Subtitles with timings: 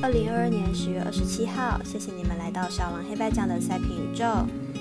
[0.00, 4.24] 二零二二年十月二十七号，谢谢你们来到小王黑白奖的赛评宇宙。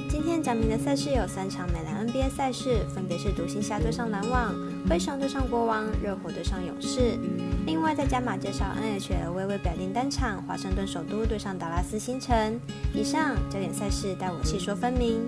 [0.09, 4.55] 今天讲明的赛事有三场美篮 NBA 赛事，分别是独行侠对上篮网、
[4.89, 7.17] 灰熊对上国王、热火对上勇士。
[7.65, 12.57] 另外再加码介绍 NHL 微微表定单场，华盛顿首都对上达拉斯星城。
[12.93, 15.19] 以上焦点赛事，待我细说分明。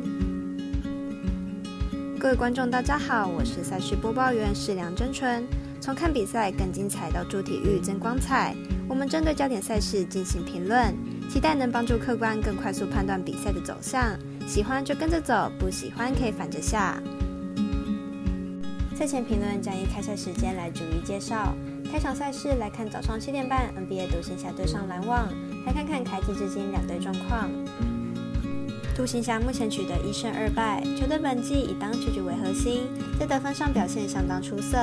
[2.17, 5.45] 各位观众，大家好，我是赛事播报员是梁真纯。
[5.81, 8.53] 从看比赛更精彩到助体育增光彩，
[8.87, 10.93] 我们针对焦点赛事进行评论，
[11.29, 14.17] 期待能帮助客观更快速判断比赛的走向。
[14.47, 17.01] 喜欢就跟着走，不喜欢可以反着下。
[18.95, 21.55] 赛前评论将以开赛时间来逐一介绍。
[21.91, 25.27] 开场赛事来看早上七点半，NBA 独行侠对上篮网，
[25.65, 27.49] 来看看开季至今两队状况。
[28.95, 34.77] 独行侠目前取得一胜二败，球队本季以当曲局为核心，在得分上表现相当出色。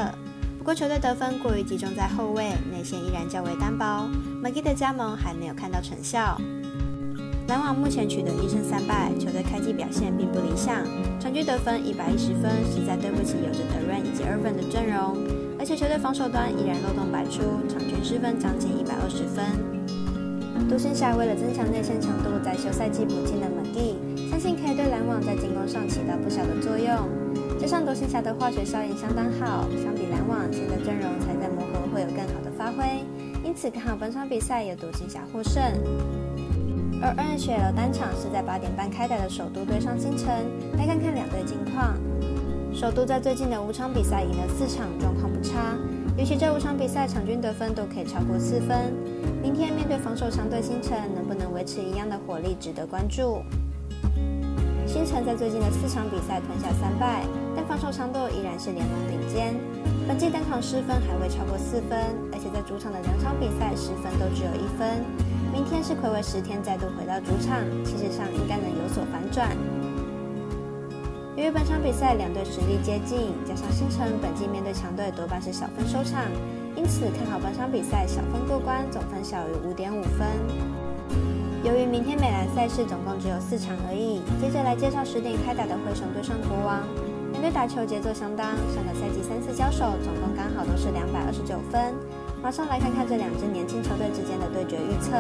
[0.67, 4.11] 不过球队得分过于集中在后卫，内线依然较为单薄。
[4.43, 6.37] McGee 的加盟还没有看到成效。
[7.47, 10.83] 篮网目前取得一胜三败，球队开季表现并不理想，
[11.21, 15.17] 场均得分一百一十分，实在对不起有着德润以及 Irvin 的阵容。
[15.57, 19.47] 而且球队防守端依然漏洞百出，场均失分将近一百二十分。
[20.69, 27.07] 独行侠为了增强内线强度，在休赛季补进了 McGee，相信可以对篮网在进攻上起到不小的作用。
[27.67, 33.03] 加上独行侠的化学效应相当好，相比篮网，现在阵容才在磨合，会有更好的发挥。
[33.43, 35.61] 因此看好本场比赛由独行侠获胜。
[37.03, 40.47] 而 NHL 单场是在八点半开打的首都对上星辰，
[40.79, 41.99] 来看看两队近况。
[42.73, 45.77] 首都在最近的五场比赛赢了四场，状况不差，
[46.17, 48.95] 尤其这五场比赛场均得分都可以超过四分。
[49.43, 53.43] 明天面对防守强队星辰，能不能维持一样的火力，值得关注。
[54.87, 57.25] 星辰在最近的四场比赛吞下三败，
[57.69, 59.55] 防守强度依然是联盟顶尖。
[60.07, 61.99] 本季单场失分还未超过四分，
[62.33, 65.03] 而且在主场的两场比赛失分都只有一分。
[65.53, 69.51] 明天是暌违十天再度回到主场，气势上应该能有所反转。
[71.35, 76.23] 由于本场比赛两队实力接近，加上星城本季面对强队多半是小分收场，
[76.77, 80.27] 因此看好本场比赛小分过关，总分小于五点五分。
[81.65, 86.81] 由于明天美兰赛事总共只有四场而已，接着来介绍十点开打的灰熊对上国王。
[87.37, 91.93] 两队打球节奏相当，上个赛季三次交手，总共刚好都是两百二十九分。
[92.43, 95.13] 马上来看看这两支年轻球队之间的对决预测。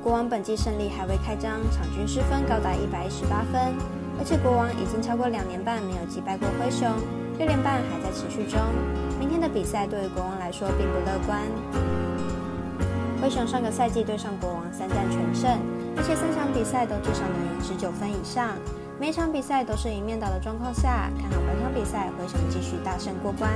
[0.00, 3.74] 国王本季胜利还未开张，场均失分高达一百一十八分，
[4.16, 6.86] 而且国王已经超过两年半没有击败过灰熊，
[7.36, 8.60] 六连败还在持续中。
[9.18, 11.42] 明天的比赛对于国王来说并不乐观。
[13.20, 15.50] 灰熊上个赛季对上国王三战全胜，
[15.96, 18.54] 而且三场比赛都至少能赢十九分以上，
[19.00, 23.52] 每场比赛都是赢面倒的状况下，看好本场比赛灰熊继续大胜过关。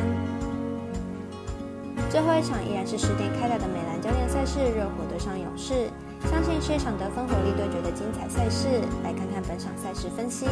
[2.08, 5.90] 最后一场依然是十点开打的美兰教练赛事，热火对上勇士，
[6.30, 8.68] 相信是一场得分火力对决的精彩赛事。
[9.02, 10.46] 来看看本场赛事分析。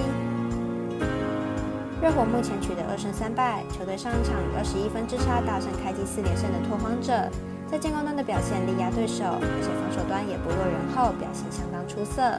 [2.03, 7.31] 热火目前取得二胜三败，球队上一场以二十一分之差大胜开季四连胜的拓荒者。
[7.71, 12.35] 在进攻端的表现力压对手，而且防守端也不落人后，表现相当出色。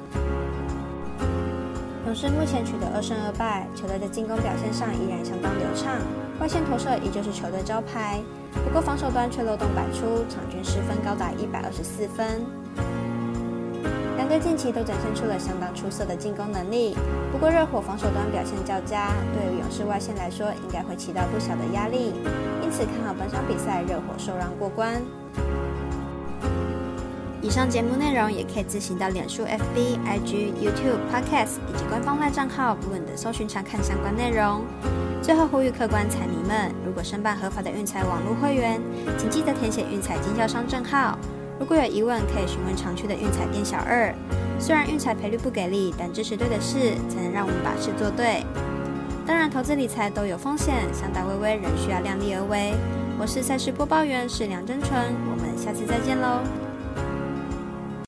[2.06, 6.02] 勇士目前取得二胜二败，球队在进攻表现上依然相当流畅，
[6.40, 8.20] 外线投射依旧是球队招牌。
[8.66, 12.42] 不过防守端却漏洞百出，场均失分高达一百二十四分。
[14.18, 16.98] 两队近期都展现出了相当出色的进攻能力，
[17.32, 22.14] 不过热火防守端表现较佳，对于勇士外线来说应该会起到不小的压力，
[22.64, 25.00] 因此看好本场比赛热火受让过关。
[27.42, 34.64] 以上节目内容也可以自行到脸书、FB、IG、YouTube、Podcast 以及官方外账号不稳的搜寻查看相关内容。
[35.24, 38.80] 最后呼吁客官彩迷们，如果申办合法的运彩网络会员，
[39.18, 41.18] 请记得填写运彩经销商证号。
[41.60, 44.14] 如果有疑问，可以询问常去的运彩店小二。
[44.60, 48.46] 虽然运彩赔率不给力，但支持对的事，才能让我们把事做对。
[49.26, 52.74] 当然，投资理财都有风险，想打微微仍需要量力而为。
[53.20, 54.92] 我是赛事播报员是梁真纯，
[55.32, 56.71] 我们下次再见喽。